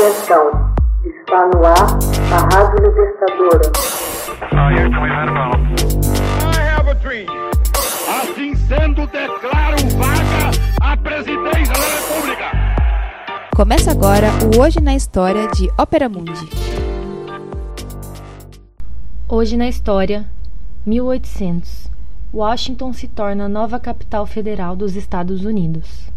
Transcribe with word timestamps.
Atenção, 0.00 0.72
está 1.04 1.46
no 1.48 1.62
ar 1.62 1.98
a 2.32 2.56
Rádio 2.56 2.86
Libertadora. 2.86 3.70
Assim 8.08 8.54
sendo, 8.54 9.06
declaro 9.08 9.76
vaga 9.98 10.50
a 10.80 10.96
presidência 10.96 11.74
da 11.74 12.14
República. 12.14 12.44
Começa 13.54 13.90
agora 13.90 14.28
o 14.56 14.62
Hoje 14.62 14.80
na 14.80 14.94
História 14.94 15.46
de 15.48 15.70
Ópera 15.76 16.08
Mundi. 16.08 16.48
Hoje 19.28 19.58
na 19.58 19.68
História, 19.68 20.24
1800. 20.86 21.90
Washington 22.32 22.94
se 22.94 23.06
torna 23.06 23.50
nova 23.50 23.78
capital 23.78 24.24
federal 24.24 24.74
dos 24.74 24.96
Estados 24.96 25.44
Unidos. 25.44 26.10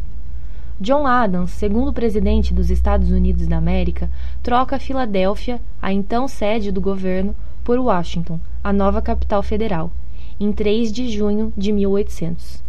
John 0.84 1.07
Adams, 1.07 1.52
segundo 1.52 1.93
presidente 1.93 2.54
dos 2.54 2.70
Estados 2.70 3.09
Unidos 3.09 3.47
da 3.47 3.55
América, 3.55 4.11
troca 4.43 4.78
Filadélfia, 4.78 5.61
a 5.82 5.93
então 5.93 6.28
sede 6.28 6.74
do 6.74 6.82
governo, 6.82 7.33
por 7.64 7.79
Washington, 7.79 8.37
a 8.61 8.74
nova 8.74 9.01
capital 9.01 9.41
federal, 9.41 9.93
em 10.38 10.51
3 10.51 10.91
de 10.91 11.10
junho 11.10 11.54
de 11.55 11.71
1800. 11.71 12.61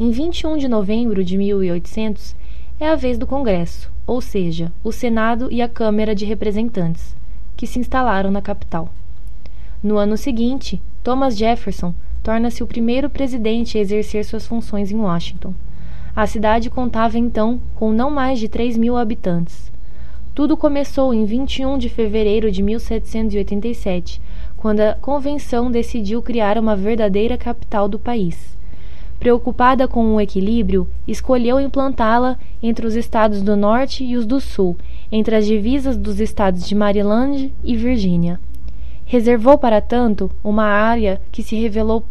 Em 0.00 0.10
21 0.10 0.58
de 0.58 0.66
novembro 0.66 1.22
de 1.22 1.36
1800 1.36 2.34
é 2.80 2.88
a 2.88 2.96
vez 2.96 3.18
do 3.18 3.24
Congresso, 3.24 3.88
ou 4.04 4.20
seja, 4.20 4.72
o 4.82 4.90
Senado 4.90 5.46
e 5.48 5.62
a 5.62 5.68
Câmara 5.68 6.12
de 6.12 6.24
Representantes, 6.24 7.14
que 7.56 7.68
se 7.68 7.78
instalaram 7.78 8.32
na 8.32 8.42
capital. 8.42 8.88
No 9.80 9.96
ano 9.96 10.16
seguinte, 10.16 10.82
Thomas 11.04 11.36
Jefferson 11.36 11.94
torna-se 12.20 12.64
o 12.64 12.66
primeiro 12.66 13.08
presidente 13.08 13.78
a 13.78 13.80
exercer 13.80 14.24
suas 14.24 14.44
funções 14.44 14.90
em 14.90 14.96
Washington. 14.96 15.54
A 16.16 16.28
cidade 16.28 16.70
contava 16.70 17.18
então 17.18 17.60
com 17.74 17.90
não 17.90 18.08
mais 18.08 18.38
de 18.38 18.48
3 18.48 18.76
mil 18.76 18.96
habitantes. 18.96 19.72
Tudo 20.32 20.56
começou 20.56 21.12
em 21.12 21.24
21 21.24 21.76
de 21.76 21.88
fevereiro 21.88 22.52
de 22.52 22.62
1787, 22.62 24.22
quando 24.56 24.78
a 24.80 24.94
convenção 24.94 25.72
decidiu 25.72 26.22
criar 26.22 26.56
uma 26.56 26.76
verdadeira 26.76 27.36
capital 27.36 27.88
do 27.88 27.98
país. 27.98 28.56
Preocupada 29.18 29.88
com 29.88 30.14
o 30.14 30.20
equilíbrio, 30.20 30.86
escolheu 31.06 31.58
implantá-la 31.58 32.38
entre 32.62 32.86
os 32.86 32.94
estados 32.94 33.42
do 33.42 33.56
Norte 33.56 34.04
e 34.04 34.16
os 34.16 34.24
do 34.24 34.40
Sul, 34.40 34.76
entre 35.10 35.34
as 35.34 35.46
divisas 35.46 35.96
dos 35.96 36.20
estados 36.20 36.64
de 36.64 36.76
Maryland 36.76 37.52
e 37.64 37.76
Virgínia. 37.76 38.38
Reservou, 39.04 39.58
para 39.58 39.80
tanto, 39.80 40.30
uma 40.44 40.64
área 40.64 41.20
que 41.32 41.42
se 41.42 41.56
revelou 41.56 42.04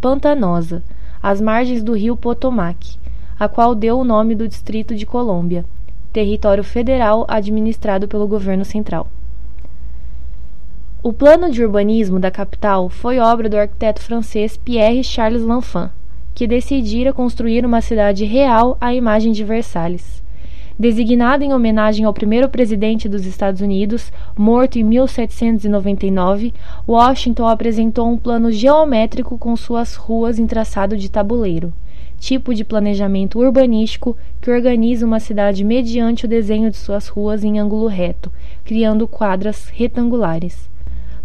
pantanosa, 0.00 0.82
às 1.22 1.40
margens 1.40 1.82
do 1.82 1.92
rio 1.92 2.16
Potomac, 2.16 2.98
a 3.40 3.48
qual 3.48 3.74
deu 3.74 3.98
o 3.98 4.04
nome 4.04 4.34
do 4.34 4.46
Distrito 4.46 4.94
de 4.94 5.06
Colômbia, 5.06 5.64
território 6.12 6.62
federal 6.62 7.24
administrado 7.26 8.06
pelo 8.06 8.28
governo 8.28 8.66
central. 8.66 9.08
O 11.02 11.10
plano 11.10 11.50
de 11.50 11.64
urbanismo 11.64 12.20
da 12.20 12.30
capital 12.30 12.90
foi 12.90 13.18
obra 13.18 13.48
do 13.48 13.56
arquiteto 13.56 14.02
francês 14.02 14.58
Pierre 14.58 15.02
Charles 15.02 15.42
L'Enfant, 15.42 15.90
que 16.34 16.46
decidira 16.46 17.14
construir 17.14 17.64
uma 17.64 17.80
cidade 17.80 18.26
real 18.26 18.76
à 18.78 18.92
imagem 18.92 19.32
de 19.32 19.42
Versalhes. 19.42 20.22
Designado 20.78 21.42
em 21.42 21.54
homenagem 21.54 22.04
ao 22.04 22.12
primeiro 22.12 22.46
presidente 22.50 23.08
dos 23.08 23.24
Estados 23.24 23.62
Unidos, 23.62 24.12
morto 24.36 24.78
em 24.78 24.84
1799, 24.84 26.52
Washington 26.86 27.46
apresentou 27.46 28.06
um 28.06 28.18
plano 28.18 28.52
geométrico 28.52 29.38
com 29.38 29.56
suas 29.56 29.94
ruas 29.94 30.38
em 30.38 30.46
traçado 30.46 30.94
de 30.94 31.10
tabuleiro 31.10 31.72
tipo 32.20 32.54
de 32.54 32.64
planejamento 32.64 33.40
urbanístico 33.40 34.16
que 34.40 34.50
organiza 34.50 35.04
uma 35.04 35.18
cidade 35.18 35.64
mediante 35.64 36.26
o 36.26 36.28
desenho 36.28 36.70
de 36.70 36.76
suas 36.76 37.08
ruas 37.08 37.42
em 37.42 37.58
ângulo 37.58 37.86
reto, 37.88 38.30
criando 38.62 39.08
quadras 39.08 39.68
retangulares. 39.68 40.68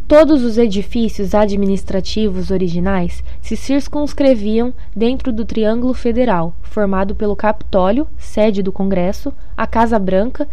Todos 0.08 0.44
os 0.44 0.58
edifícios 0.58 1.34
administrativos 1.34 2.50
originais 2.50 3.24
se 3.42 3.58
circunscreviam 3.58 4.74
dentro 4.96 5.34
do 5.34 5.44
Triângulo 5.44 5.94
Federal, 5.94 6.56
formado 6.62 7.14
pelo 7.14 7.36
Capitólio, 7.36 8.08
sede 8.18 8.64
do 8.64 8.72
Congresso, 8.72 9.34
a 9.58 9.68
Casa 9.68 10.00
Branca 10.00 10.48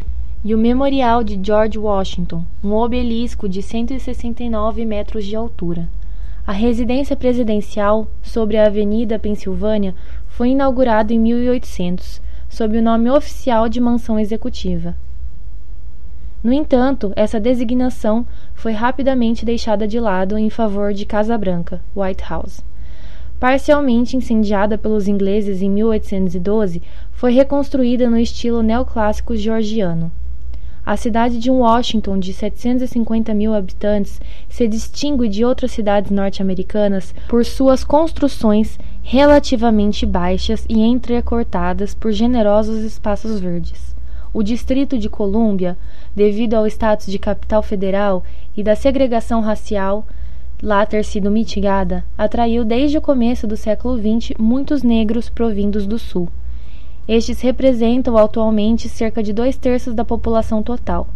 e 0.45 0.55
o 0.55 0.59
Memorial 0.59 1.23
de 1.23 1.39
George 1.41 1.79
Washington, 1.79 2.45
um 2.65 2.73
obelisco 2.73 3.49
de 3.49 3.63
169 3.63 4.85
metros 4.85 5.25
de 5.25 5.37
altura. 5.37 5.89
A 6.45 6.51
residência 6.51 7.15
presidencial, 7.15 8.09
sobre 8.21 8.57
a 8.57 8.67
Avenida 8.67 9.17
Pensilvânia, 9.17 9.95
foi 10.27 10.49
inaugurado 10.49 11.13
em 11.13 11.19
1800, 11.19 12.21
sob 12.49 12.77
o 12.77 12.83
nome 12.83 13.09
oficial 13.09 13.69
de 13.69 13.81
Mansão 13.81 14.19
Executiva. 14.19 14.97
No 16.43 16.53
entanto, 16.53 17.13
essa 17.15 17.39
designação 17.39 18.27
foi 18.55 18.73
rapidamente 18.73 19.45
deixada 19.45 19.87
de 19.87 20.01
lado 20.01 20.37
em 20.37 20.51
favor 20.51 20.93
de 20.93 21.07
Casa 21.07 21.39
Branca, 21.39 21.81
White 21.95 22.25
House. 22.29 22.65
Parcialmente 23.39 24.17
incendiada 24.17 24.77
pelos 24.77 25.07
ingleses 25.07 25.63
em 25.63 25.71
1812, 25.71 26.83
foi 27.13 27.33
reconstruída 27.33 28.11
no 28.11 28.19
estilo 28.19 28.65
neoclássico 28.65 29.37
georgiano. 29.37 30.11
A 30.93 30.97
cidade 30.99 31.39
de 31.39 31.51
Washington, 31.51 32.19
de 32.19 32.35
750 32.35 33.33
mil 33.33 33.55
habitantes, 33.55 34.21
se 34.47 34.69
distingue 34.69 35.27
de 35.27 35.43
outras 35.43 35.73
cidades 35.73 36.11
norte-americanas 36.11 37.15
por 37.31 37.47
suas 37.47 37.83
construções 37.83 38.79
relativamente 39.03 40.05
baixas 40.05 40.67
e 40.69 40.79
entrecortadas 40.83 41.95
por 41.95 42.13
generosos 42.13 42.85
espaços 42.85 43.41
verdes. 43.41 43.97
O 44.35 44.43
Distrito 44.43 44.99
de 44.99 45.09
Colômbia, 45.09 45.79
devido 46.15 46.53
ao 46.53 46.67
status 46.67 47.07
de 47.07 47.19
capital 47.19 47.63
federal 47.63 48.23
e 48.55 48.63
da 48.63 48.77
segregação 48.77 49.41
racial 49.41 50.07
lá 50.63 50.85
ter 50.85 51.07
sido 51.07 51.31
mitigada, 51.31 52.05
atraiu 52.19 52.67
desde 52.67 52.99
o 52.99 53.01
começo 53.01 53.47
do 53.47 53.57
século 53.57 53.97
XX 53.97 54.37
muitos 54.39 54.83
negros 54.83 55.31
provindos 55.31 55.87
do 55.87 55.99
Sul. 55.99 56.29
Estes 57.07 57.41
representam 57.41 58.17
atualmente 58.17 58.89
cerca 58.89 59.23
de 59.23 59.33
dois 59.33 59.57
terços 59.57 59.93
da 59.95 60.05
população 60.05 60.63
total. 60.63 61.09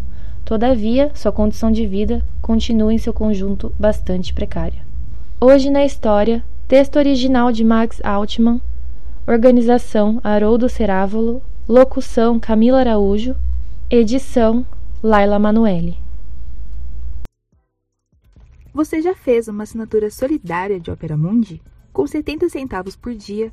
Todavia, 0.44 1.12
sua 1.14 1.30
condição 1.30 1.70
de 1.70 1.86
vida 1.86 2.24
continua 2.42 2.92
em 2.92 2.98
seu 2.98 3.12
conjunto 3.12 3.72
bastante 3.78 4.34
precária. 4.34 4.84
Hoje 5.40 5.70
na 5.70 5.84
história, 5.84 6.44
texto 6.66 6.96
original 6.96 7.52
de 7.52 7.62
Max 7.62 8.00
Altman, 8.02 8.60
organização 9.26 10.20
Haroldo 10.24 10.68
Cerávolo, 10.68 11.40
locução 11.68 12.40
Camila 12.40 12.80
Araújo, 12.80 13.36
edição 13.88 14.66
Laila 15.02 15.38
Manuelle. 15.38 15.98
Você 18.74 19.00
já 19.00 19.14
fez 19.14 19.46
uma 19.46 19.62
assinatura 19.62 20.10
solidária 20.10 20.80
de 20.80 20.90
Opera 20.90 21.16
Mundi? 21.16 21.62
Com 21.92 22.06
70 22.06 22.48
centavos 22.48 22.94
por 22.94 23.14
dia, 23.14 23.52